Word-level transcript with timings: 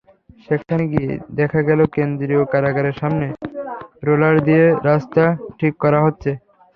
সেখানে 0.45 0.83
গিয়ে 0.93 1.09
দেখা 1.39 1.61
গেল, 1.69 1.79
কেন্দ্রীয় 1.95 2.43
কারাগারের 2.51 2.95
সামনে 3.01 3.27
রোলার 4.05 4.35
দিয়ে 4.47 4.65
রাস্তা 4.89 5.23
ঠিক 5.59 5.73
করা 5.83 5.99
হচ্ছে। 6.05 6.31